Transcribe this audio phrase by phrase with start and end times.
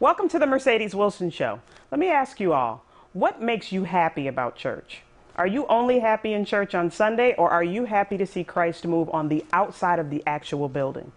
[0.00, 1.60] Welcome to the Mercedes Wilson Show.
[1.90, 5.02] Let me ask you all what makes you happy about church?
[5.34, 8.86] Are you only happy in church on Sunday, or are you happy to see Christ
[8.86, 11.10] move on the outside of the actual building?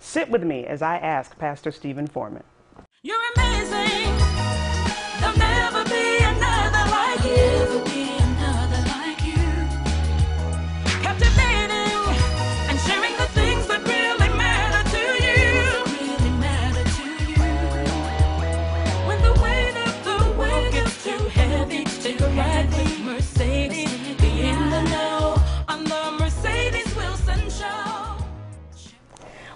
[0.00, 2.44] Sit with me as I ask Pastor Stephen Foreman.
[3.02, 4.25] You're amazing.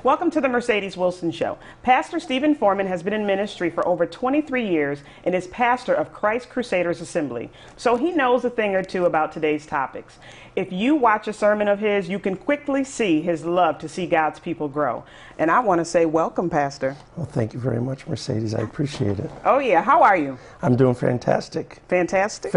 [0.02, 1.58] Welcome to the Mercedes Wilson Show.
[1.82, 6.10] Pastor Stephen Foreman has been in ministry for over 23 years and is pastor of
[6.10, 10.18] Christ Crusaders Assembly, so he knows a thing or two about today's topics.
[10.56, 14.06] If you watch a sermon of his, you can quickly see his love to see
[14.06, 15.04] God's people grow.
[15.38, 16.96] And I want to say, welcome, Pastor.
[17.18, 18.54] Well, thank you very much, Mercedes.
[18.54, 19.30] I appreciate it.
[19.44, 20.38] Oh, yeah, how are you?
[20.62, 21.82] I'm doing fantastic.
[21.88, 22.52] Fantastic?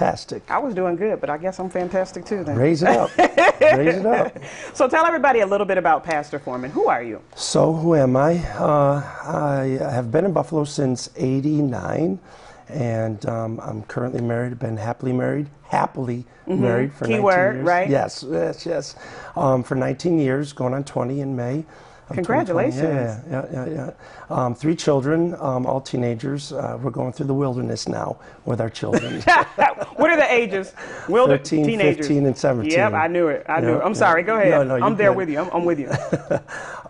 [0.00, 0.42] Fantastic.
[0.50, 2.54] I was doing good, but I guess I'm fantastic too then.
[2.56, 3.16] Raise it up.
[3.16, 4.36] Raise it up.
[4.74, 6.70] So tell everybody a little bit about Pastor Foreman.
[6.70, 7.22] Who are you?
[7.34, 8.36] So, who am I?
[8.58, 12.18] Uh, I have been in Buffalo since 89,
[12.68, 17.12] and um, I'm currently married, been happily married, happily married for 19 Mm-hmm.
[17.16, 17.66] Keyword, years.
[17.66, 17.88] right?
[17.88, 18.96] Yes, yes, yes.
[19.34, 21.64] Um, for 19 years, going on 20 in May.
[22.08, 22.72] Of 2020.
[22.72, 23.24] Congratulations.
[23.30, 23.92] Yeah, yeah, yeah,
[24.30, 24.34] yeah.
[24.44, 26.52] Um, three children, um, all teenagers.
[26.52, 29.20] Uh, we're going through the wilderness now with our children.
[29.96, 30.72] what are the ages?
[31.08, 32.06] Will 13, teenagers.
[32.06, 32.70] 15, and 17.
[32.70, 33.44] Yep, I knew it.
[33.48, 33.82] I knew Yeah, it.
[33.82, 33.98] I'm yeah.
[33.98, 34.22] sorry.
[34.22, 34.50] Go ahead.
[34.50, 35.16] No, no, I'm there good.
[35.16, 35.40] with you.
[35.40, 35.90] I'm, I'm with you.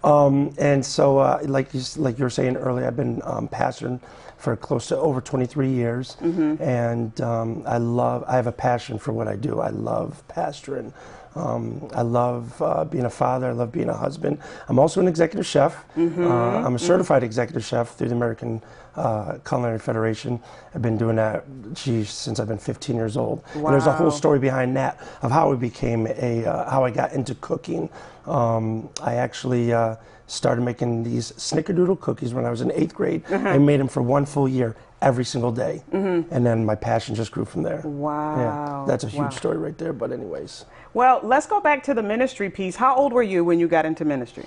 [0.05, 3.99] Um, and so, uh, like you, like you were saying earlier, I've been um, pastoring
[4.39, 6.63] for close to over 23 years, Mm-hmm.
[6.63, 8.25] and um, I love.
[8.27, 9.61] I have a passion for what I do.
[9.61, 10.93] I love pastoring.
[11.35, 13.49] Um, I love uh, being a father.
[13.49, 14.39] I love being a husband.
[14.69, 15.85] I'm also an executive chef.
[15.95, 16.27] Mm-hmm.
[16.27, 16.31] Uh,
[16.65, 18.63] I'm a certified executive chef through the American
[18.97, 20.41] uh, Culinary Federation.
[20.75, 23.43] I've been doing that, geez, since I've been 15 years old.
[23.55, 26.91] And there's a whole story behind that of how I became a, uh, how I
[26.91, 27.91] got into cooking.
[28.25, 33.23] Um, I actually uh, started making these snickerdoodle cookies when I was in eighth grade.
[33.31, 33.49] Uh-huh.
[33.49, 37.31] I made them for one full year every single day, and then my passion just
[37.31, 37.79] grew from there.
[37.79, 37.99] Mm-hmm.
[37.99, 38.37] Wow.
[38.37, 39.29] Yeah, that's a huge Wow.
[39.31, 39.93] story right there.
[39.93, 40.65] But anyways,
[40.95, 42.77] Well, let's go back to the ministry piece.
[42.77, 44.45] How old were you when you got into ministry?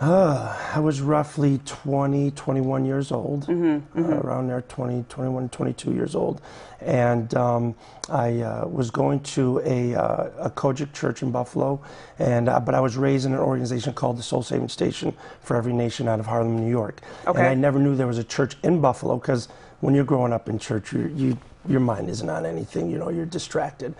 [0.00, 6.14] I was roughly 20, 21 years old, Mm-hmm, uh, around there, 20, 21, 22 years
[6.14, 6.40] old.
[6.80, 7.74] And um,
[8.08, 11.82] I uh, was going to a, uh, a COGIC church in Buffalo,
[12.18, 15.56] and, uh, but I was raised in an organization called the Soul Saving Station for
[15.56, 17.00] Every Nation out of Harlem, New York.
[17.26, 17.40] Okay.
[17.40, 19.48] And I never knew there was a church in Buffalo because
[19.80, 21.38] when you're growing up in church, you, you,
[21.68, 23.94] your mind isn't on anything, you know, you're distracted.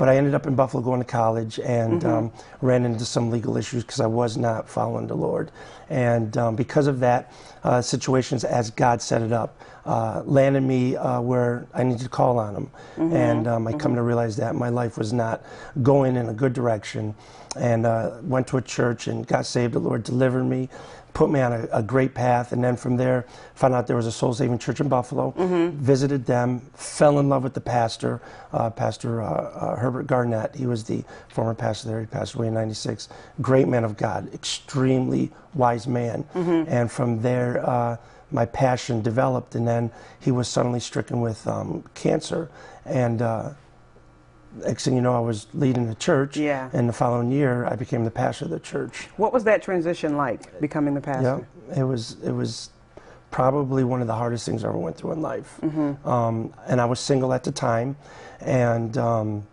[0.00, 3.58] But I ended up in Buffalo going to college and um, ran into some legal
[3.58, 5.52] issues because I was not following the Lord.
[5.90, 7.30] And um, because of that,
[7.64, 12.08] uh, situations as God set it up uh, landed me uh, where I needed to
[12.08, 12.70] call on Him.
[13.12, 15.44] And um, I come to realize that my life was not
[15.82, 17.14] going in a good direction.
[17.56, 19.74] And uh, went to a church and got saved.
[19.74, 20.70] The Lord delivered me
[21.14, 22.52] put me on a, a great path.
[22.52, 25.32] And then from there, found out there was a soul saving church in Buffalo.
[25.70, 28.20] Visited them, fell in love with the pastor,
[28.52, 30.54] uh, Pastor uh, uh, Herbert Garnett.
[30.54, 32.00] He was the former pastor there.
[32.00, 33.08] He passed away in '96.
[33.40, 36.24] Great man of God, extremely wise man.
[36.68, 37.68] And from there.
[37.68, 37.96] Uh,
[38.32, 42.48] my passion developed, and then he was suddenly stricken with um, cancer.
[42.84, 43.50] And uh,
[44.54, 46.36] next thing you know, I was leading the church.
[46.36, 46.70] Yeah.
[46.72, 49.08] And the following year, I became the pastor of the church.
[49.16, 51.46] What was that transition like, becoming the pastor?
[51.68, 52.70] Yeah, it was it was
[53.30, 55.58] probably one of the hardest things I ever went through in life.
[55.62, 56.08] Mm-hmm.
[56.08, 57.96] Um, and I was single at the time,
[58.40, 59.46] and um,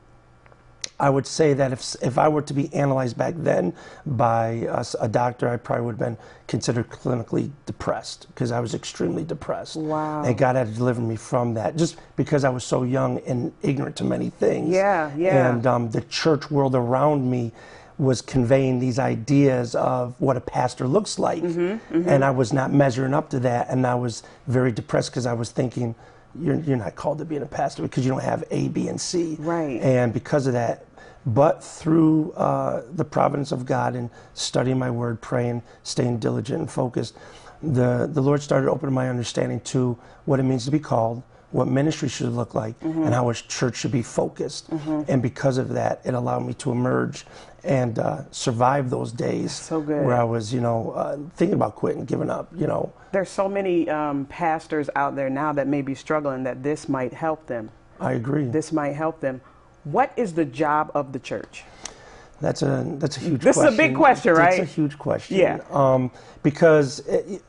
[0.99, 3.73] I would say that if if I were to be analyzed back then
[4.05, 4.67] by
[4.99, 9.75] a doctor, I probably would have been considered clinically depressed because I was extremely depressed.
[9.75, 10.23] Wow.
[10.23, 13.53] And God had to deliver me from that, just because I was so young and
[13.61, 14.69] ignorant to many things.
[14.73, 15.51] Yeah, yeah.
[15.51, 17.51] And um, the church world around me
[17.99, 21.41] was conveying these ideas of what a pastor looks like.
[21.41, 23.69] Mm-hmm, And I was not measuring up to that.
[23.69, 25.95] And I was very depressed because I was thinking,
[26.39, 29.01] you're, you're not called to being a pastor because you don't have A, B, and
[29.01, 29.35] C.
[29.39, 29.81] Right.
[29.81, 30.85] And because of that,
[31.27, 36.71] but through uh, the providence of God and studying my word, praying, staying diligent and
[36.71, 37.17] focused,
[37.61, 41.21] the, the Lord started opening my understanding to what it means to be called,
[41.51, 43.03] what ministry should look like, Mm-hmm.
[43.03, 44.69] and how a church should be focused.
[45.07, 47.25] And because of that, it allowed me to emerge
[47.63, 52.05] and uh, survive those days so where I was, you know, uh, thinking about quitting,
[52.05, 52.93] giving up, you know.
[53.11, 57.13] There's so many um, pastors out there now that may be struggling that this might
[57.13, 57.69] help them.
[57.99, 58.45] I agree.
[58.45, 59.41] This might help them.
[59.91, 61.63] What is the job of the church?
[62.41, 63.41] That's a that's a huge.
[63.41, 63.63] Question.
[63.63, 64.59] This is a big question, right?
[64.59, 65.37] It's a huge question.
[65.37, 65.59] Yeah.
[65.71, 66.11] Um,
[66.43, 67.41] because it,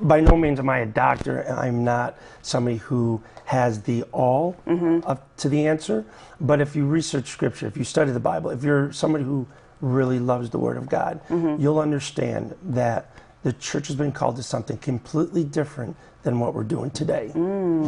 [0.00, 1.40] by no means am I a doctor.
[1.40, 6.04] and I'm not somebody who has the all of, to the answer.
[6.40, 9.46] But if you research Scripture, if you study the Bible, if you're somebody who
[9.80, 11.20] really loves the Word of God,
[11.58, 13.10] you'll understand that
[13.42, 17.32] the church has been called to something completely different than what we're doing today.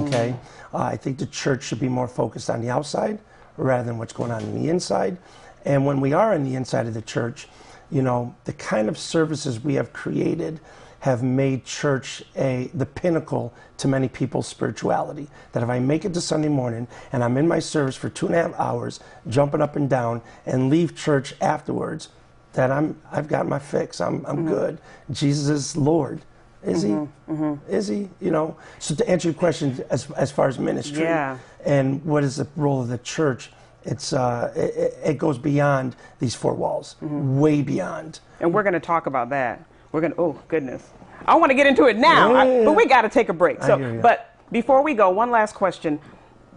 [0.06, 0.35] Okay,
[0.73, 3.19] uh, I think the church should be more focused on the outside
[3.61, 5.17] rather than what's going on in the inside.
[5.65, 7.49] And when we are in the inside of the church,
[7.91, 10.61] you know, the kind of services we have created
[11.01, 15.29] have made church a the pinnacle to many people's spirituality.
[15.53, 18.27] That if I make it to Sunday morning and I'm in my service for two
[18.27, 22.09] and a half hours, jumping up and down, and leave church afterwards,
[22.53, 24.01] that I'm I've got my fix.
[24.01, 24.49] I'm I'm mm-hmm.
[24.49, 24.79] good.
[25.11, 26.21] Jesus is Lord.
[26.62, 26.91] Is he?
[26.91, 27.73] Mm-hmm, mm-hmm.
[27.73, 28.09] Is he?
[28.21, 28.57] You know.
[28.79, 31.39] So to answer your question, as as far as ministry Yeah.
[31.65, 33.51] and what is the role of the church,
[33.85, 37.39] it's uh, it, it goes beyond these four walls, mm-hmm.
[37.41, 38.21] way beyond.
[38.41, 39.65] And we're going to talk about that.
[39.93, 40.89] We're going to, oh, goodness.
[41.27, 43.29] I want to get into it now, I- Yeah, yeah, but we got to take
[43.29, 43.63] a break.
[43.63, 45.99] So, but before we go, one last question.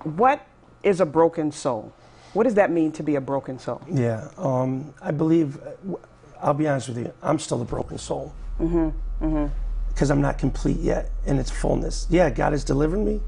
[0.04, 0.46] What
[0.84, 1.94] is a broken soul?
[2.34, 3.82] What does that mean to be a broken soul?
[3.90, 5.58] Yeah, um, I believe.
[5.62, 5.96] Uh,
[6.42, 7.14] I'll be honest with you.
[7.22, 8.34] I'm still a broken soul.
[9.94, 12.08] Because I'm not complete yet in its fullness.
[12.10, 13.22] Yeah, God has delivered me.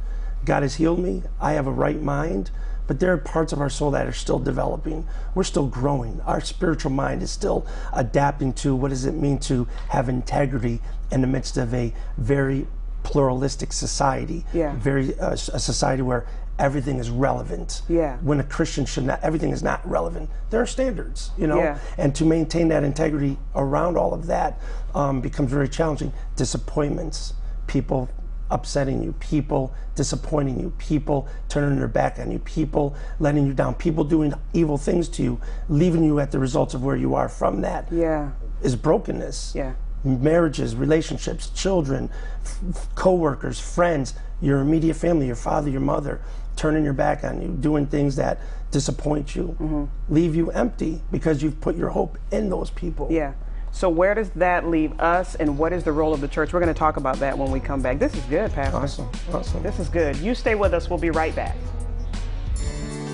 [0.46, 1.24] God has healed me.
[1.40, 2.52] I have a right mind.
[2.88, 5.08] But there are parts of our soul that are still developing.
[5.34, 6.22] We're still growing.
[6.22, 10.82] Our spiritual mind is still adapting to what does it mean to have integrity
[11.12, 12.68] in the midst of a very
[13.02, 14.46] pluralistic society.
[14.54, 14.76] Yeah.
[14.76, 16.28] Very uh, a society where
[16.60, 17.82] everything is relevant.
[17.90, 18.18] Yeah.
[18.18, 20.30] When a Christian should not, everything is not relevant.
[20.52, 21.80] There are standards, you know, Yeah.
[21.98, 24.60] and to maintain that integrity around all of that
[24.96, 26.12] um, becomes very challenging.
[26.36, 27.34] Disappointments,
[27.68, 28.10] people
[28.50, 33.74] upsetting you, people disappointing you, people turning their back on you, people letting you down,
[33.76, 35.40] people doing evil things to you,
[35.70, 38.32] leaving you at the results of where you are from that Yeah.
[38.62, 39.54] is brokenness.
[39.56, 39.74] Yeah.
[40.04, 42.10] Marriages, relationships, children,
[42.44, 46.22] f- co-workers, friends, your immediate family, your father, your mother,
[46.56, 48.38] turning your back on you, doing things that
[48.72, 49.86] disappoint you, Mm-hmm.
[50.14, 53.08] leave you empty because you've put your hope in those people.
[53.10, 53.34] Yeah.
[53.76, 56.54] So where does that leave us and what is the role of the church?
[56.54, 58.00] We're going to talk about that when we come back.
[58.00, 58.78] This is good, Pastor.
[58.78, 59.64] Awesome, awesome.
[59.64, 60.16] This is good.
[60.16, 60.90] You stay with us.
[60.90, 61.58] We'll be right back.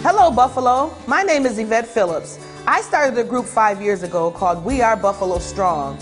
[0.04, 0.94] Hello, Buffalo.
[1.08, 2.38] My name is Yvette Phillips.
[2.68, 5.98] I started a group five years ago called We Are Buffalo Strong.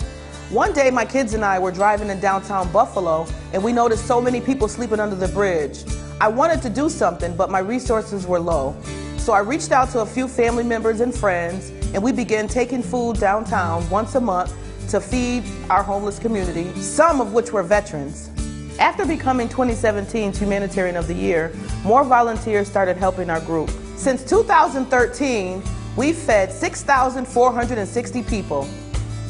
[0.50, 4.20] One day, my kids and I were driving in downtown Buffalo, and we noticed so
[4.20, 5.84] many people sleeping under the bridge.
[6.20, 8.76] I wanted to do something, but my resources were low.
[9.16, 12.82] So I reached out to a few family members and friends, and we began taking
[12.82, 14.54] food downtown once a month
[14.90, 18.30] to feed our homeless community, some of which were veterans.
[18.78, 21.52] After becoming 2017's Humanitarian of the Year,
[21.84, 23.70] more volunteers started helping our group.
[23.96, 25.62] Since 2013,
[25.96, 28.68] we've fed 6,460 people.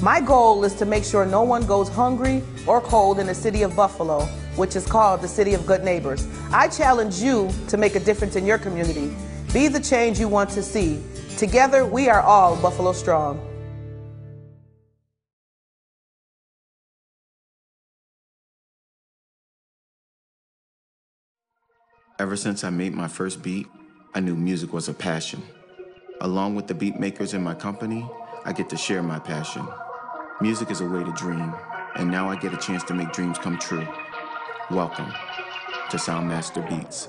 [0.01, 3.63] My goal is to make sure no one goes hungry or cold in the city
[3.63, 4.21] of Buffalo,
[4.57, 6.27] which is called the City of Good Neighbors.
[6.53, 9.15] I challenge you to make a difference in your community.
[9.53, 11.03] Be the change you want to see.
[11.41, 13.41] Together, we are all Buffalo Strong.
[22.19, 23.67] Ever since I made my first beat,
[24.15, 25.43] I knew music was a passion.
[26.21, 28.07] Along with the beat makers in my company,
[28.45, 29.67] I get to share my passion.
[30.43, 31.55] Music is a way to dream,
[31.95, 33.89] and now I get a chance to make dreams come true.
[34.71, 35.11] Welcome
[35.89, 37.09] to Soundmaster Beats.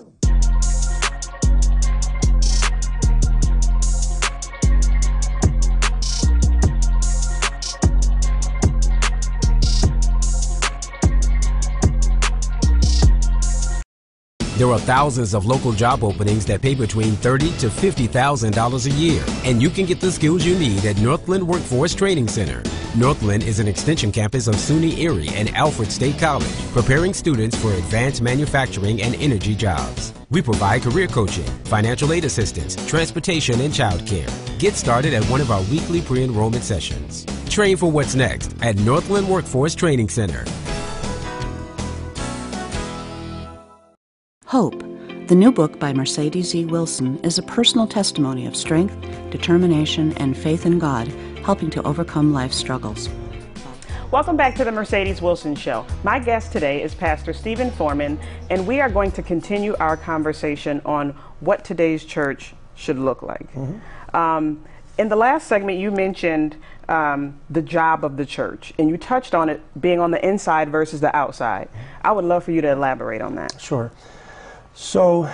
[14.62, 19.25] There are thousands of local job openings that pay between 30 to $50,000 a year,
[19.44, 22.62] and you can get the skills you need at Northland Workforce Training Center.
[22.96, 27.74] Northland is an extension campus of SUNY Erie and Alfred State College, preparing students for
[27.74, 30.13] advanced manufacturing and energy jobs.
[30.30, 34.30] We provide career coaching, financial aid assistance, transportation, and childcare.
[34.60, 37.25] Get started at one of our weekly pre-enrollment sessions.
[37.50, 40.46] Train for what's next at Northland Workforce Training Center.
[44.51, 44.84] Hope,
[45.27, 46.65] the new book by Mercedes E.
[46.65, 51.08] Wilson, is a personal testimony of strength, determination, and faith in God,
[51.46, 53.08] helping to overcome life's struggles.
[54.12, 55.86] Welcome back to the Mercedes Wilson Show.
[56.03, 60.81] My guest today is Pastor Stephen Foreman, and we are going to continue our conversation
[60.84, 63.48] on what today's church should look like.
[64.13, 64.65] Um,
[64.98, 66.58] in the last segment, you mentioned
[66.89, 70.70] um, the job of the church, and you touched on it being on the inside
[70.70, 71.70] versus the outside.
[72.01, 73.62] I would love for you to elaborate on that.
[73.62, 73.93] Sure.
[74.73, 75.29] So,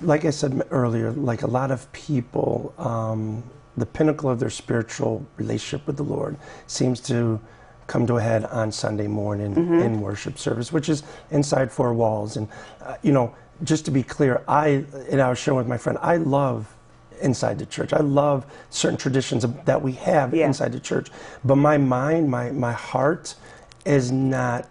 [0.00, 3.42] like I said earlier, like a lot of people, um,
[3.76, 6.36] the pinnacle of their spiritual relationship with the Lord
[6.66, 7.40] seems to
[7.86, 9.74] come to a head on Sunday morning Mm-hmm.
[9.74, 12.36] in worship service, which is inside four walls.
[12.36, 12.48] And,
[12.82, 13.34] uh, you know,
[13.64, 16.74] just to be clear, I, and I was sharing with my friend, I love
[17.20, 17.92] inside the church.
[17.92, 20.46] I love certain traditions that we have Yeah.
[20.46, 21.08] inside the church.
[21.44, 23.36] But my mind, my, my heart
[23.84, 24.68] is not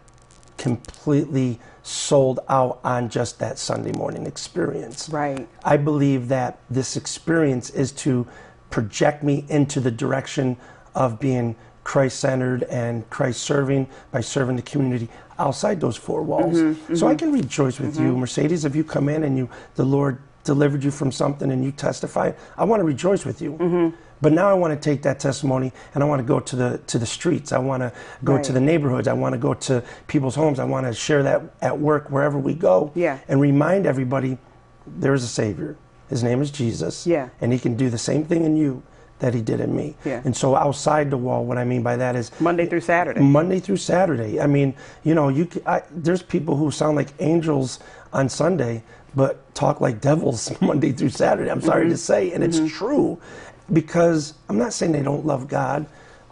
[0.58, 5.10] completely sold out on just that Sunday morning experience.
[5.10, 5.48] Right.
[5.64, 8.28] I believe that this experience is to
[8.70, 10.58] project me into the direction
[10.96, 15.10] of being Christ centered and Christ serving by serving the community
[15.40, 16.58] outside those four walls.
[16.58, 17.18] Mm-hmm, So I mm-hmm.
[17.18, 18.20] can rejoice with you, mm-hmm.
[18.20, 21.72] Mercedes, if you come in and you the Lord delivered you from something and you
[21.72, 22.32] testify.
[22.58, 23.54] I want to rejoice with you.
[23.54, 23.96] Mm-hmm.
[24.22, 24.26] Mm-hmm.
[24.26, 26.78] But now I want to take that testimony and I want to go to the
[26.88, 27.52] to the streets.
[27.52, 27.92] I want to
[28.24, 28.44] go Right.
[28.44, 29.08] to the neighborhoods.
[29.08, 30.60] I want to go to people's homes.
[30.60, 32.92] I want to share that at work wherever we go.
[32.96, 33.18] Yeah.
[33.28, 34.38] And remind everybody
[34.88, 35.76] there is a Savior.
[36.10, 37.08] His name is Jesus.
[37.08, 37.30] Yeah.
[37.42, 38.84] And He can do the same thing in you
[39.20, 39.96] that He did in me.
[40.06, 40.22] Yeah.
[40.26, 43.22] And so outside the wall, what I mean by that is Monday through Saturday.
[43.22, 44.40] Monday through Saturday.
[44.40, 44.74] I mean,
[45.04, 47.80] you know, you I there's people who sound like angels
[48.14, 48.84] on Sunday,
[49.16, 51.50] but talk like devils Monday through Saturday.
[51.50, 53.20] I'm sorry to say, and it's true,
[53.74, 55.86] because I'm not saying they don't love God,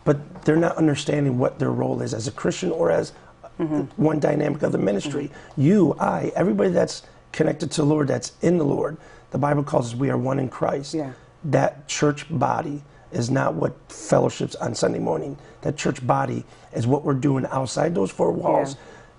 [0.06, 3.14] but they're not understanding what their role is as a Christian or as
[3.60, 3.82] mm-hmm.
[4.02, 5.26] one dynamic of the ministry.
[5.26, 5.62] Mm-hmm.
[5.62, 8.98] You, I, everybody that's connected to the Lord, that's in the Lord.
[9.32, 11.14] The Bible calls us we are one in Christ Yeah.
[11.44, 12.82] that church body
[13.12, 15.38] is not what fellowships on Sunday morning.
[15.62, 18.76] That church body is what we're doing outside those four walls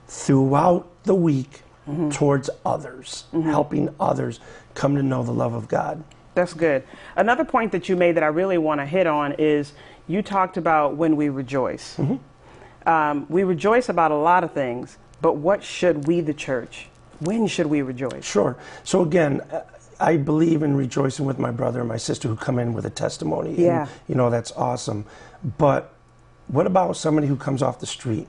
[0.08, 2.10] throughout the week mm-hmm.
[2.10, 4.40] towards others, helping others
[4.74, 6.02] come to know the love of God.
[6.34, 6.84] That's good.
[7.16, 9.72] Another point that you made that I really want to hit on is
[10.06, 11.98] you talked about when we rejoice.
[12.86, 16.88] Um, we rejoice about a lot of things, but what should we, the church,
[17.20, 18.24] when should we rejoice?
[18.24, 18.56] Sure.
[18.84, 19.62] So again, uh,
[19.98, 22.90] I believe in rejoicing with my brother and my sister who come in with a
[22.90, 23.50] testimony.
[23.50, 23.86] and, Yeah.
[24.08, 25.04] you know, that's awesome.
[25.58, 25.92] But
[26.48, 28.26] what about somebody who comes off the street?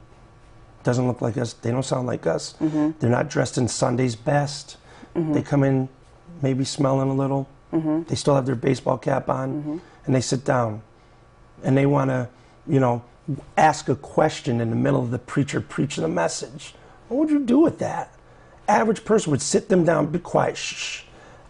[0.84, 1.54] Doesn't look like us.
[1.54, 2.56] They don't sound like us.
[2.60, 4.78] They're not dressed in Sunday's best.
[5.16, 5.88] They come in
[6.42, 7.48] maybe smelling a little.
[7.72, 8.04] Mm-hmm.
[8.04, 9.78] They still have their baseball cap on mm-hmm.
[10.06, 10.82] and they sit down
[11.64, 12.30] and they want to,
[12.68, 13.04] you know,
[13.58, 16.74] ask a question in the middle of the preacher preaching a message.
[17.08, 18.14] What would you do with that?
[18.68, 20.74] Average person would sit them down, be quiet, shh.
[20.74, 21.04] shh.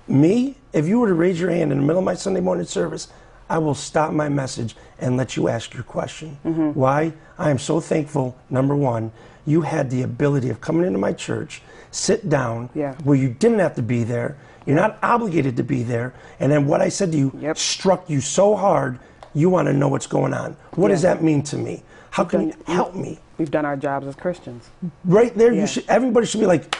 [0.07, 2.65] Me, if you were to raise your hand in the middle of my Sunday morning
[2.65, 3.07] service,
[3.49, 6.37] I will stop my message and let you ask your question.
[6.45, 6.71] Mm-hmm.
[6.71, 7.13] Why?
[7.37, 9.11] I am so thankful, number one,
[9.45, 12.93] you had the ability of coming into my church, sit down, Yeah.
[13.03, 14.35] where you didn't have to be there.
[14.65, 16.13] You're not obligated to be there.
[16.39, 17.57] And then what I said to you Yep.
[17.57, 18.99] struck you so hard,
[19.33, 20.55] you want to know what's going on.
[20.75, 21.83] What does that mean to me?
[22.11, 23.19] How can you help me?
[23.37, 24.69] We've done our jobs as Christians.
[25.05, 25.61] Right there, Yeah.
[25.61, 25.85] you should.
[25.89, 26.75] Everybody should be like,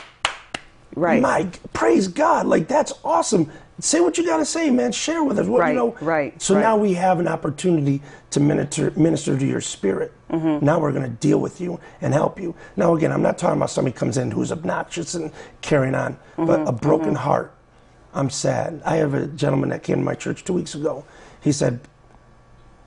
[0.96, 1.22] Right.
[1.22, 2.46] Mike, praise God.
[2.48, 3.50] Like, that's awesome.
[3.82, 4.92] Say what you got to say, man.
[4.92, 5.48] Share with us.
[5.48, 5.96] What, Right, you know.
[6.02, 6.62] right, So right.
[6.62, 10.14] now we have an opportunity to minister, minister to your spirit.
[10.30, 10.64] Mm-hmm.
[10.64, 12.54] Now we're going to deal with you and help you.
[12.76, 16.46] Now, again, I'm not talking about somebody comes in who's obnoxious and carrying on, Mm-hmm,
[16.46, 17.54] but a broken heart.
[18.14, 18.82] I'm sad.
[18.86, 21.04] I have a gentleman that came to my church two weeks ago.
[21.42, 21.80] He said,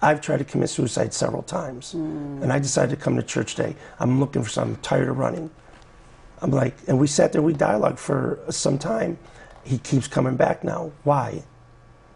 [0.00, 2.42] I've tried to commit suicide several times, Mm.
[2.42, 3.74] and I decided to come to church today.
[3.98, 4.74] I'm looking for something.
[4.76, 5.50] I'm tired of running.
[6.42, 9.16] I'm like, and we sat there, we dialogued for some time.
[9.64, 10.92] He keeps coming back now.
[11.04, 11.42] Why?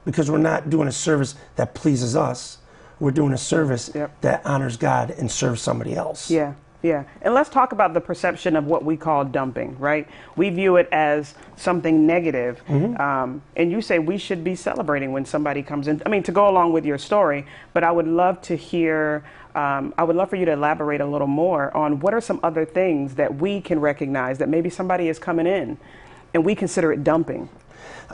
[0.04, 2.58] Because we're not doing a service that pleases us.
[3.00, 4.20] We're doing a service Yep.
[4.22, 6.30] that honors God and serves somebody else.
[6.30, 7.04] Yeah, yeah.
[7.22, 10.06] And let's talk about the perception of what we call dumping, right?
[10.36, 12.60] We view it as something negative.
[12.68, 16.02] Um, and you say we should be celebrating when somebody comes in.
[16.04, 19.22] I mean, to go along with your story, but I would love to hear,
[19.54, 22.40] um, I would love for you to elaborate a little more on what are some
[22.42, 25.78] other things that we can recognize that maybe somebody is coming in
[26.35, 27.49] and we consider it dumping,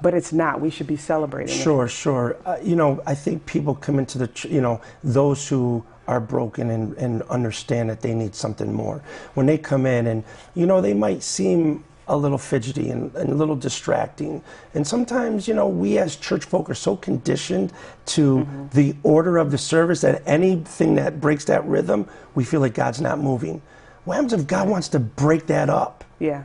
[0.02, 0.60] but it's not.
[0.60, 1.58] We should be celebrating it.
[1.58, 2.36] Sure, sure.
[2.44, 6.70] Uh, you know, I think people come into the, you know, those who are broken
[6.70, 9.02] and, and understand that they need something more.
[9.34, 13.30] When they come in and, you know, they might seem a little fidgety and, and
[13.30, 14.42] a little distracting.
[14.74, 17.72] And sometimes, you know, we as church folk are so conditioned
[18.06, 22.74] to the order of the service that anything that breaks that rhythm, we feel like
[22.74, 23.62] God's not moving.
[24.04, 26.04] What happens if God wants to break that up?
[26.18, 26.44] Yeah.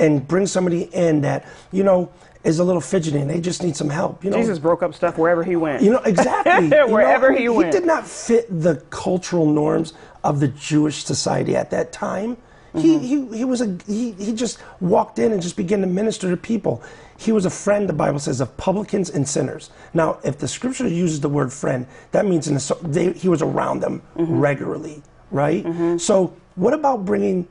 [0.00, 2.10] And bring somebody in that you know
[2.42, 4.24] is a little fidgety and they just need some help.
[4.24, 5.82] You know, Jesus broke up stuff wherever he went.
[5.82, 7.72] you know exactly You know, Wherever he went.
[7.74, 9.92] He did not fit the cultural norms
[10.24, 12.36] of the Jewish society at that time.
[12.74, 13.32] He, Mm-hmm.
[13.32, 16.36] he, he was a he, he just walked in and just began to minister to
[16.36, 16.82] people.
[17.18, 19.70] He was a friend, the Bible says, of publicans and sinners.
[19.92, 23.42] Now, if the scripture uses the word friend, that means in the, they, he was
[23.42, 24.38] around them Mm-hmm.
[24.38, 25.02] regularly,
[25.32, 25.66] right?
[26.00, 27.46] So, what about bringing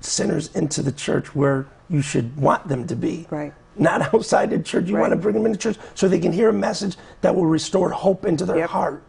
[0.00, 3.26] sinners into the church where you should want them to be.
[3.30, 3.52] Right.
[3.76, 4.88] Not outside the church.
[4.88, 7.46] You want to bring them into church so they can hear a message that will
[7.46, 8.70] restore hope into their Yep.
[8.70, 9.02] heart.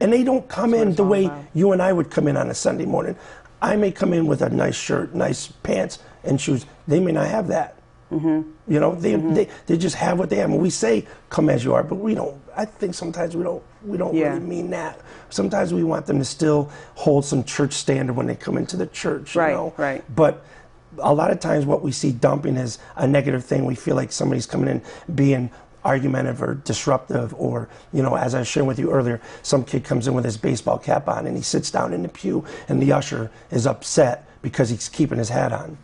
[0.00, 1.44] and they don't come in the way about.
[1.54, 3.16] you and I would come in on a Sunday morning.
[3.62, 6.66] I may come in with a nice shirt, nice pants, and shoes.
[6.86, 7.76] They may not have that.
[8.12, 8.42] Mm-hmm.
[8.68, 10.50] You know, they, they they just have what they have.
[10.50, 12.38] And we say, "Come as you are," but we don't.
[12.54, 13.62] I think sometimes we don't.
[13.86, 14.28] We don't Yeah.
[14.28, 15.00] really mean that.
[15.30, 18.86] Sometimes we want them to still hold some church standard when they come into the
[18.86, 19.34] church.
[19.34, 19.72] You Right, know?
[19.76, 20.04] right.
[20.14, 20.42] But
[20.98, 23.64] a lot of times, what we see dumping is a negative thing.
[23.64, 24.82] We feel like somebody's coming in
[25.14, 25.50] being
[25.84, 29.84] argumentative or disruptive, or you know, as I was sharing with you earlier, some kid
[29.84, 32.82] comes in with his baseball cap on and he sits down in the pew, and
[32.82, 35.76] the usher is upset because he's keeping his hat on.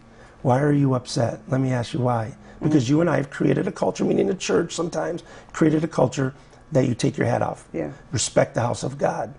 [0.43, 1.41] Why are you upset?
[1.49, 2.35] Let me ask you why.
[2.57, 2.67] Mm-hmm.
[2.67, 6.35] Because you and I have created a culture, meaning the church sometimes created a culture
[6.73, 7.69] that you take your hat off.
[7.73, 7.93] Yeah.
[8.11, 9.35] Respect the house of God.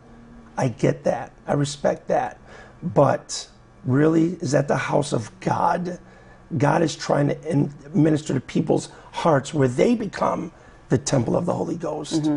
[0.55, 1.31] I get that.
[1.47, 2.39] I respect that.
[2.81, 3.47] But
[3.85, 5.99] really, is that the house of God?
[6.57, 10.51] God is trying to in- minister to people's hearts where they become
[10.89, 12.27] the temple of the Holy Ghost.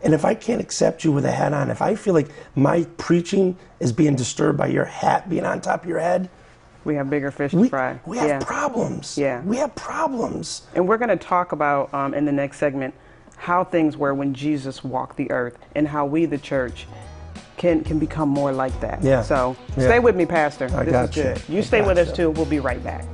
[0.00, 2.84] And if I can't accept you with a hat on, if I feel like my
[2.96, 6.30] preaching is being disturbed by your hat being on top of your head,
[6.84, 7.98] We have bigger fish to we, fry.
[8.06, 8.38] we have yeah.
[8.38, 9.18] problems.
[9.18, 9.42] Yeah.
[9.42, 10.62] We have problems.
[10.74, 12.94] And we're going to talk about um, in the next segment
[13.38, 16.86] how things were when Jesus walked the earth and how we, the church,
[17.56, 19.02] can can become more like that.
[19.02, 19.22] Yeah.
[19.22, 19.84] So Yeah.
[19.86, 20.66] stay with me, Pastor.
[20.74, 21.22] I this got is you.
[21.22, 21.42] good.
[21.48, 22.30] You I stay got with us too.
[22.30, 23.04] We'll be right back.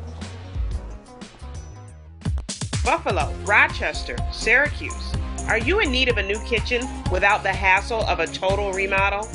[2.85, 5.13] Buffalo, Rochester, Syracuse.
[5.49, 9.27] Are you in need of a new kitchen without the hassle of a total remodel?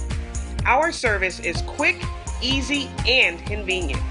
[0.65, 2.00] Our service is quick,
[2.41, 4.01] easy, and convenient.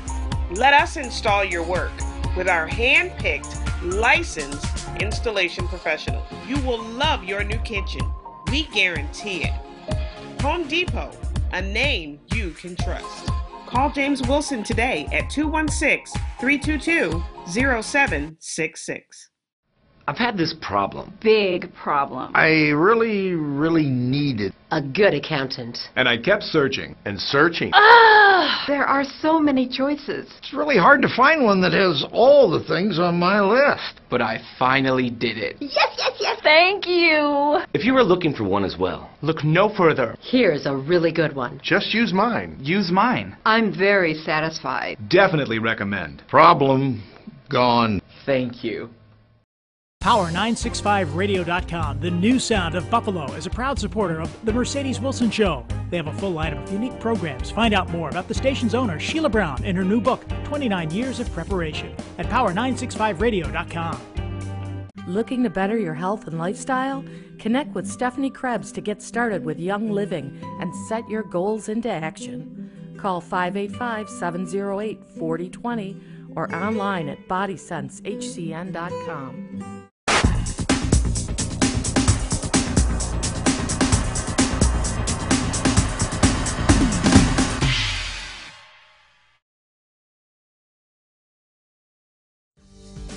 [0.52, 1.92] Let us install your work
[2.36, 3.48] with our hand picked,
[3.82, 6.22] licensed installation professional.
[6.46, 8.02] You will love your new kitchen.
[8.50, 9.54] We guarantee it.
[10.42, 11.10] Home Depot,
[11.52, 13.28] a name you can trust.
[13.66, 19.30] Call James Wilson today at 216 322 0766.
[20.08, 21.12] I've had this problem.
[21.20, 22.32] Big problem.
[22.34, 24.54] I really, really needed.
[24.70, 25.78] A good accountant.
[25.96, 27.72] And I kept searching and searching.
[27.74, 28.64] Ah!
[28.66, 30.32] There are so many choices.
[30.38, 34.00] It's really hard to find one that has all the things on my list.
[34.08, 35.56] But I finally did it.
[35.60, 36.40] Yes, yes, yes.
[36.42, 37.58] Thank you.
[37.74, 40.16] If you are looking for one as well, look no further.
[40.22, 41.60] Here's a really good one.
[41.62, 42.56] Just use mine.
[42.62, 43.36] Use mine.
[43.44, 44.96] I'm very satisfied.
[45.10, 46.22] Definitely recommend.
[46.28, 47.02] Problem
[47.50, 48.00] gone.
[48.24, 48.88] Thank you.
[50.02, 55.66] Power965radio.com, the new sound of Buffalo, is a proud supporter of The Mercedes Wilson Show.
[55.90, 57.50] They have a full lineup of unique programs.
[57.50, 61.20] Find out more about the station's owner, Sheila Brown, in her new book, 29 Years
[61.20, 64.00] of Preparation, at Power965radio.com.
[65.08, 67.04] Looking to better your health and lifestyle?
[67.38, 71.90] Connect with Stephanie Krebs to get started with Young Living and set your goals into
[71.90, 72.70] action.
[72.96, 76.00] Call 585 708 4020
[76.36, 79.87] or online at bodysensehcn.com.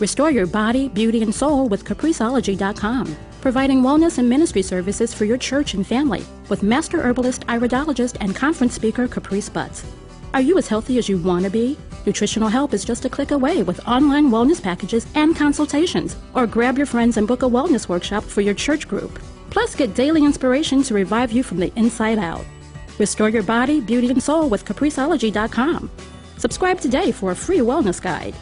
[0.01, 5.37] Restore your body, beauty, and soul with Capriceology.com, providing wellness and ministry services for your
[5.37, 9.85] church and family with master herbalist, iridologist, and conference speaker Caprice Butts.
[10.33, 11.77] Are you as healthy as you want to be?
[12.07, 16.15] Nutritional help is just a click away with online wellness packages and consultations.
[16.33, 19.19] Or grab your friends and book a wellness workshop for your church group.
[19.51, 22.43] Plus, get daily inspiration to revive you from the inside out.
[22.97, 25.91] Restore your body, beauty, and soul with Capriceology.com.
[26.37, 28.33] Subscribe today for a free wellness guide.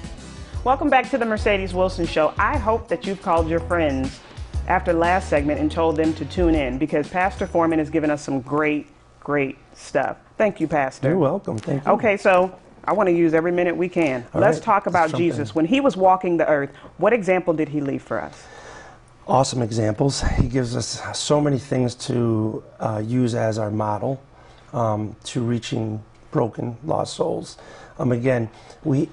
[0.65, 2.33] Welcome back to the Mercedes Wilson Show.
[2.37, 4.19] I hope that you've called your friends
[4.67, 8.21] after last segment and told them to tune in because Pastor Foreman has given us
[8.21, 8.87] some great,
[9.21, 10.17] great stuff.
[10.37, 11.09] Thank you, Pastor.
[11.09, 11.57] You're welcome.
[11.57, 11.91] Thank you.
[11.93, 14.27] Okay, so I want to use every minute we can.
[14.33, 15.55] All Let's right, talk about Jesus.
[15.55, 18.43] When he was walking the earth, what example did he leave for us?
[19.29, 20.21] awesome examples.
[20.21, 24.21] He gives us so many things to uh, use as our model
[24.73, 27.57] um, to reaching broken, lost souls.
[27.99, 28.49] Um, again,
[28.83, 29.07] we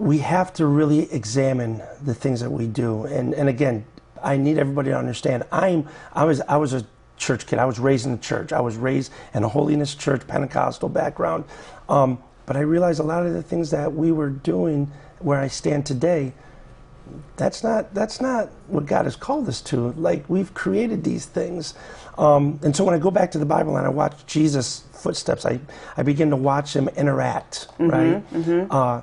[0.00, 3.04] we have to really examine the things that we do.
[3.04, 3.84] And and again,
[4.22, 5.44] I need everybody to understand.
[5.52, 6.86] I'm I was I was a
[7.18, 7.58] church kid.
[7.58, 8.52] I was raised in the church.
[8.52, 11.44] I was raised in a holiness church, Pentecostal background.
[11.88, 15.48] Um, but I realized a lot of the things that we were doing where I
[15.48, 16.32] stand today
[17.36, 19.92] that's not that's not what God has called us to.
[19.92, 21.74] Like we've created these things,
[22.18, 25.44] um, and so when I go back to the Bible and I watch Jesus' footsteps,
[25.44, 25.60] I
[25.96, 28.22] I begin to watch him interact, right?
[28.70, 29.00] Uh,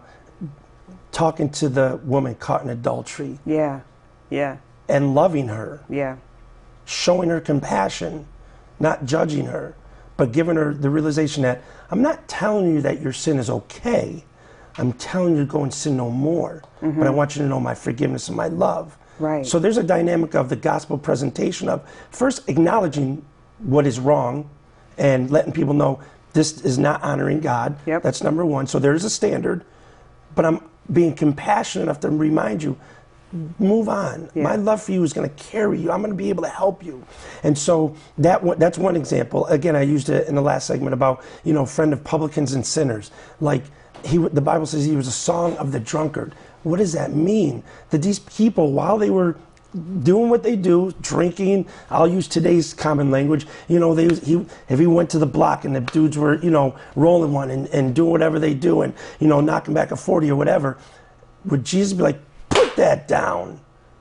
[1.17, 3.79] talking to the woman caught in adultery Yeah,
[4.29, 6.17] yeah, and loving her, yeah,
[6.85, 8.27] showing her compassion,
[8.79, 9.75] not judging her,
[10.15, 14.23] but giving her the realization that I'm not telling you that your sin is okay.
[14.77, 16.61] I'm telling you to go and sin no more.
[16.81, 17.15] But I mm-hmm.
[17.15, 18.95] want you to know my forgiveness and my love.
[19.17, 19.43] Right.
[19.43, 23.25] So there's a dynamic of the gospel presentation of first acknowledging
[23.57, 24.51] what is wrong
[24.99, 25.99] and letting people know
[26.33, 27.79] this is not honoring God.
[27.87, 28.03] Yep.
[28.03, 28.67] That's number one.
[28.67, 29.65] So there's a standard,
[30.35, 32.77] but I'm being compassionate enough to remind you
[33.59, 34.29] move on.
[34.33, 34.43] Yeah.
[34.43, 35.91] My love for you is going to carry you.
[35.91, 37.05] I'm going to be able to help you.
[37.43, 39.45] And so that one, that's one example.
[39.47, 42.65] Again, I used it in the last segment about you know friend of publicans and
[42.65, 43.11] sinners.
[43.41, 43.63] Like
[44.05, 46.33] he, the Bible says he was a song of the drunkard.
[46.63, 47.63] What does that mean?
[47.89, 49.37] That these people, while they were
[50.03, 51.67] doing what they do, drinking.
[51.89, 53.47] I'll use today's common language.
[53.67, 56.51] You know, they he if he went to the block and the dudes were you
[56.51, 59.95] know rolling one and, and doing whatever they do and you know knocking back a
[59.95, 60.77] forty or whatever,
[61.45, 63.59] would Jesus be like, put that down?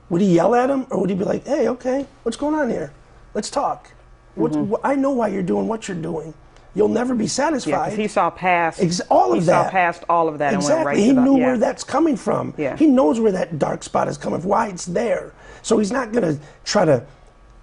[0.09, 2.69] Would he yell at him or would he be like, hey, okay, what's going on
[2.69, 2.93] here?
[3.33, 3.91] Let's talk.
[4.35, 4.73] What, mm-hmm.
[4.73, 6.33] wh- I know why you're doing what you're doing.
[6.77, 9.65] You'll never be Yeah, he saw past Ex- all of he that.
[9.65, 10.75] saw past all of that Exactly.
[10.75, 11.45] and went right he to the, knew yeah.
[11.47, 12.53] where that's coming from.
[12.55, 12.77] Yeah.
[12.77, 15.33] He knows where that dark spot is coming from, why it's there.
[15.63, 17.03] So he's not going to try to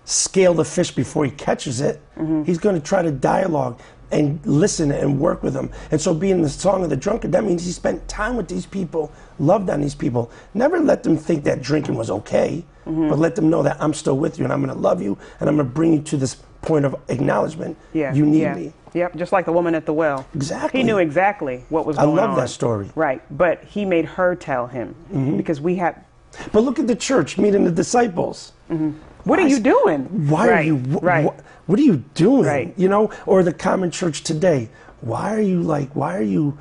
[0.05, 2.00] scale the fish before he catches it.
[2.16, 2.42] Mm-hmm.
[2.42, 5.70] He's going to try to dialogue and listen and work with them.
[5.90, 8.66] And so being the song of the drunkard, that means he spent time with these
[8.66, 10.31] people, loved on these people.
[10.53, 13.09] Never let them think that drinking was okay, Mm-hmm.
[13.09, 15.16] but let them know that I'm still with you and I'm going to love you
[15.40, 17.77] and I'm going to bring you to this point of acknowledgement.
[17.92, 18.55] Yeah, You need yeah.
[18.55, 18.72] me.
[18.94, 20.24] Yep, just like the woman at the well.
[20.35, 20.81] Exactly.
[20.81, 22.24] He knew exactly what was I going on.
[22.24, 22.90] I love that story.
[22.94, 25.37] Right, but he made her tell him Mhm.
[25.37, 25.96] because we had.
[26.53, 28.53] But look at the church meeting the disciples.
[29.24, 30.29] What are you doing?
[30.29, 30.77] Why are you?
[30.77, 31.24] wh- right.
[31.27, 32.44] wh- what are you doing?
[32.44, 32.74] Right.
[32.77, 34.68] You know, or the common church today.
[35.00, 35.90] Why are you like?
[35.94, 36.57] Why are you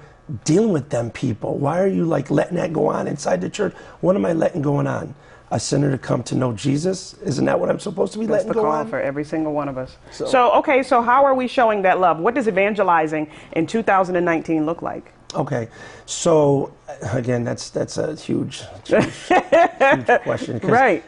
[0.46, 1.58] dealing with them people?
[1.58, 3.74] Why are you like letting that go on inside the church?
[4.02, 5.14] What am I letting going on?
[5.54, 7.14] A sinner to come to know Jesus?
[7.24, 8.88] Isn't that what I'm supposed to be That's letting the go call on?
[8.90, 9.96] for every single one of us.
[10.12, 12.18] So- So, okay, so how are we showing that love?
[12.18, 15.12] What does evangelizing in 2019 look like?
[15.36, 15.68] Okay,
[16.08, 16.74] so
[17.12, 20.60] again, that's that's a huge, huge, huge question.
[20.60, 21.04] 'cause Right.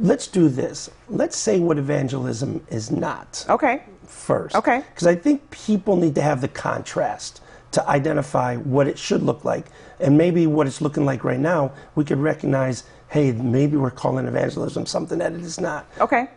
[0.00, 0.90] Let's do this.
[1.10, 3.44] Let's say what evangelism is not.
[3.48, 3.82] Okay.
[4.06, 4.54] First.
[4.56, 4.82] Okay.
[4.94, 9.44] Because I think people need to have the contrast to identify what it should look
[9.44, 9.66] like,
[10.00, 11.72] and maybe what it's looking like right now.
[11.94, 15.86] We could recognize, hey, maybe we're calling evangelism something that it is not.
[16.00, 16.28] Okay.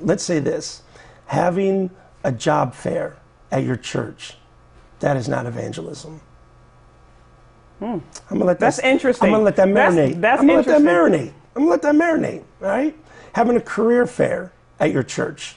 [0.00, 0.82] Let's say this:
[1.26, 1.90] having
[2.24, 3.16] a job fair
[3.50, 4.36] at your church,
[5.00, 6.20] that is not evangelism.
[7.80, 8.60] I'm gonna let Hmm.
[8.64, 9.26] That's that, interesting.
[9.28, 10.20] I'm gonna let that marinate.
[10.20, 11.32] that's I'm gonna let that marinate.
[11.54, 12.42] I'm gonna let that marinate.
[12.62, 12.96] All right.
[13.34, 15.56] Having a career fair at your church,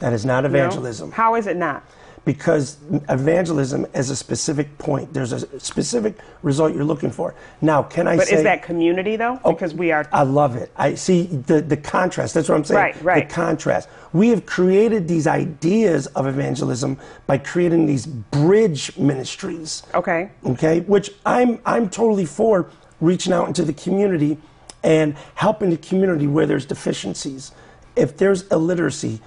[0.00, 1.12] that is not evangelism.
[1.12, 1.84] How is it not?
[2.28, 2.76] Because
[3.08, 5.14] evangelism is a specific point.
[5.14, 7.34] There's a specific result you're looking for.
[7.62, 8.32] Now, can I But say?
[8.32, 9.40] But is that community though?
[9.46, 10.06] Oh, Because we are.
[10.12, 10.70] I love it.
[10.76, 12.34] I see the, the contrast.
[12.34, 12.78] That's what I'm saying.
[12.78, 13.26] Right, right.
[13.26, 13.88] The contrast.
[14.12, 19.84] We have created these ideas of evangelism by creating these bridge ministries.
[19.94, 20.30] Okay.
[20.44, 22.68] Okay, which I'm I'm totally for
[23.00, 24.36] reaching out into the community
[24.82, 27.52] and helping the community where there's deficiencies.
[27.96, 29.22] If there's illiteracy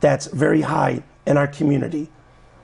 [0.00, 2.08] that's very high in our community,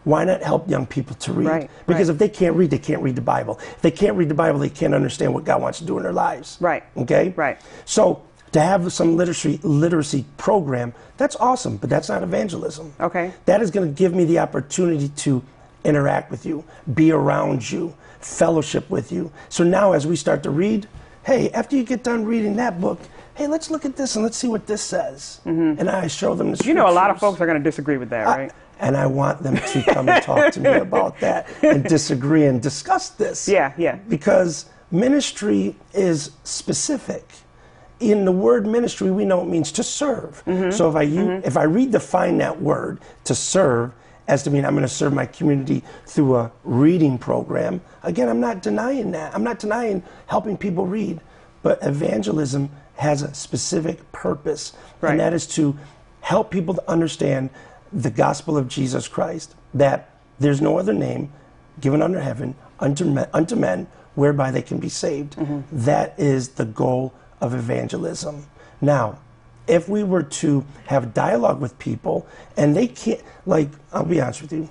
[0.05, 1.47] why not help young people to read?
[1.47, 2.15] Right, because right.
[2.15, 3.59] if they can't read, they can't read the Bible.
[3.59, 6.03] If they can't read the Bible, they can't understand what God wants to do in
[6.03, 6.59] their lives.
[6.61, 6.85] Right.
[6.97, 7.33] Okay?
[7.37, 7.61] Right.
[7.85, 12.93] So to have some literacy literacy program, that's awesome, but that's not evangelism.
[13.01, 13.33] Okay.
[13.47, 15.43] That is going to give me the opportunity to
[15.85, 16.65] interact with you,
[16.95, 19.33] be around you, fellowship with you.
[19.49, 20.89] So now as we start to read,
[21.25, 23.01] hey, after you get done reading that book,
[23.35, 25.41] hey, let's look at this and let's see what this says.
[25.45, 26.69] And I show them the Mm-hmm.
[26.69, 28.53] You know, a lot of folks are going to disagree with that, I- right?
[28.85, 32.61] And I want them to come and talk to me about that and disagree and
[32.61, 33.49] discuss this.
[33.49, 33.97] Yeah, yeah.
[34.09, 37.25] Because ministry is specific.
[38.01, 40.43] In the word ministry, we know it means to serve.
[40.47, 40.71] Mm-hmm.
[40.71, 43.93] So if I u- if I redefine that word to serve
[44.29, 48.41] as to mean I'm going to serve my community through a reading program, again, I'm
[48.41, 49.35] not denying that.
[49.35, 51.21] I'm not denying helping people read,
[51.63, 55.13] but evangelism has a specific purpose, Right.
[55.13, 55.77] and that is to
[56.21, 57.49] help people to understand
[57.95, 61.33] the gospel of Jesus Christ, that there's no other name
[61.81, 65.37] given under heaven unto men, unto men whereby they can be saved.
[65.37, 65.61] Mm-hmm.
[65.73, 68.47] That is the goal of evangelism.
[68.81, 69.19] Now,
[69.67, 72.27] if we were to have dialogue with people
[72.57, 74.69] and they can't, like, I'll be honest with you,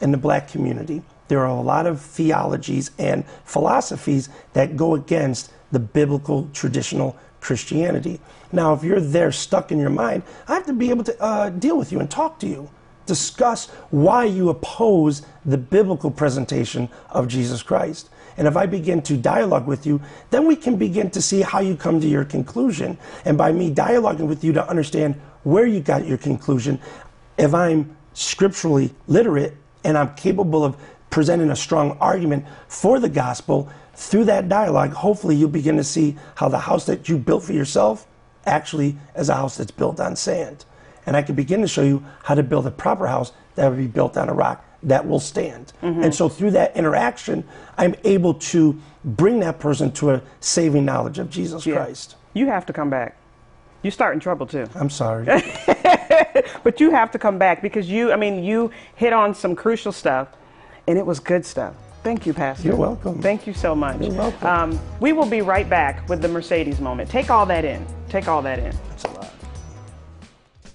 [0.00, 5.52] in the black community, there are a lot of theologies and philosophies that go against
[5.70, 8.20] the biblical traditional Christianity.
[8.52, 11.50] Now, if you're there stuck in your mind, I have to be able to uh,
[11.50, 12.70] deal with you and talk to you,
[13.04, 18.08] discuss why you oppose the biblical presentation of Jesus Christ.
[18.36, 20.00] And if I begin to dialogue with you,
[20.30, 22.96] then we can begin to see how you come to your conclusion.
[23.24, 26.80] And by me dialoguing with you to understand where you got your conclusion,
[27.36, 30.76] if I'm scripturally literate and I'm capable of
[31.10, 36.16] presenting a strong argument for the gospel, through that dialogue, hopefully you'll begin to see
[36.36, 38.06] how the house that you built for yourself
[38.46, 40.64] actually is a house that's built on sand.
[41.04, 43.76] and I can begin to show you how to build a proper house that will
[43.76, 45.72] be built on a rock that will stand.
[45.82, 46.04] Mhm.
[46.04, 47.42] And so through that interaction,
[47.76, 51.74] I'm able to bring that person to a saving knowledge of Jesus Yeah.
[51.74, 52.14] Christ.
[52.34, 53.16] You have to come back.
[53.82, 54.66] You start in trouble too.
[54.76, 55.24] I'm sorry.
[56.62, 59.90] but you have to come back because you, I mean, you hit on some crucial
[59.90, 60.28] stuff
[60.86, 61.74] and it was good stuff.
[62.02, 62.66] Thank you, Pastor.
[62.66, 63.22] You're welcome.
[63.22, 64.00] Thank you so much.
[64.00, 64.46] You're welcome.
[64.46, 67.08] Um, we will be right back with the Mercedes moment.
[67.08, 67.86] Take all that in.
[68.08, 68.76] Take all that in.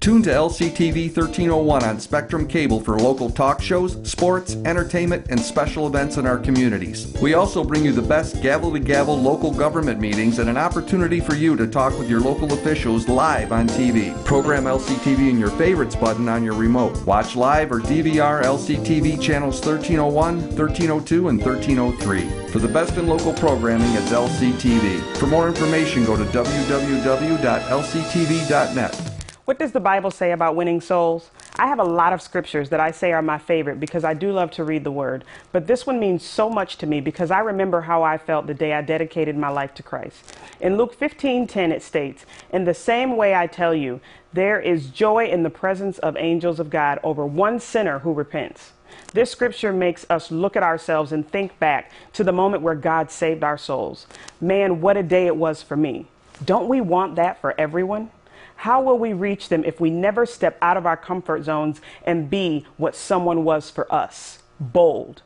[0.07, 5.85] Tune to LCTV 1301 on Spectrum Cable for local talk shows, sports, entertainment, and special
[5.85, 7.13] events in our communities.
[7.21, 11.19] We also bring you the best gavel to gavel local government meetings and an opportunity
[11.19, 14.15] for you to talk with your local officials live on TV.
[14.23, 17.05] Program LCTV in your favorites button on your remote.
[17.05, 22.47] Watch live or DVR LCTV channels 1301, 1302, and 1303.
[22.47, 25.17] For the best in local programming, it's LCTV.
[25.17, 29.06] For more information, go to www.lctv.net.
[29.47, 31.31] What does the Bible say about winning souls?
[31.55, 34.33] I have a lot of scriptures that I say are my favorite because I do
[34.33, 35.23] love to read the word.
[35.53, 38.53] But this one means so much to me because I remember how I felt the
[38.53, 40.37] day I dedicated my life to Christ.
[40.59, 44.01] In Luke 15:10 it states, "In the same way I tell you,
[44.33, 48.73] there is joy in the presence of angels of God over one sinner who repents."
[49.13, 53.11] This scripture makes us look at ourselves and think back to the moment where God
[53.11, 54.07] saved our souls.
[54.41, 56.07] Man, what a day it was for me.
[56.43, 58.09] Don't we want that for everyone?
[58.57, 62.29] How will we reach them if we never step out of our comfort zones and
[62.29, 64.39] be what someone was for us?
[64.59, 65.21] Bold.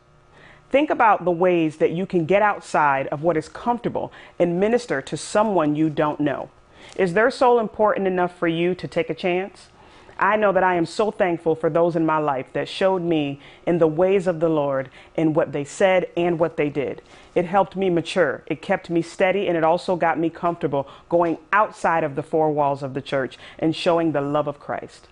[0.70, 5.02] Think about the ways that you can get outside of what is comfortable and minister
[5.02, 6.50] to someone you don't know.
[6.96, 9.70] Is their soul important enough for you to take a chance?
[10.22, 13.40] I know that I am so thankful for those in my life that showed me
[13.66, 17.02] in the ways of the Lord in what they said and what they did.
[17.34, 21.40] It helped me mature, it kept me steady, and it also got me comfortable going
[21.52, 25.08] outside of the four walls of the church and showing the love of Christ.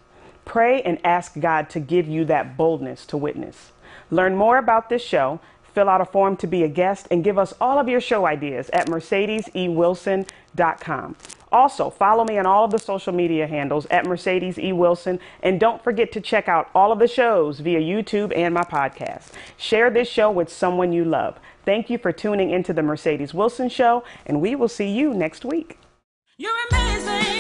[0.45, 3.71] Pray and ask God to give you that boldness to witness.
[4.11, 5.39] Learn more about this show,
[5.79, 8.25] fill out a form to be a guest, and give us all of your show
[8.25, 11.15] ideas at mercedesewilson.com.
[11.53, 14.73] Also, follow me on all of the social media handles at Mercedes E.
[14.73, 18.63] Wilson, and don't forget to check out all of the shows via YouTube and my
[18.63, 19.31] podcast.
[19.55, 21.39] Share this show with someone you love.
[21.63, 25.45] Thank you for tuning into the Mercedes Wilson Show, and we will see you next
[25.45, 25.79] week.
[26.37, 27.38] You're amazing.